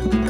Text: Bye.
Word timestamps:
Bye. 0.00 0.29